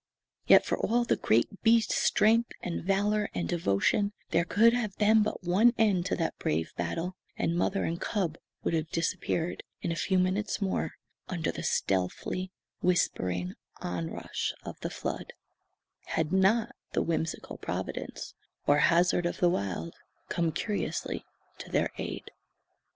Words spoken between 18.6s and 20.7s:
or Hazard of the Wild come